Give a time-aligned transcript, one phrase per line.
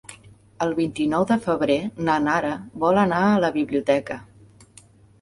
[0.65, 1.77] El vint-i-nou de febrer
[2.09, 2.57] na Nara
[2.87, 4.23] vol anar a la biblioteca.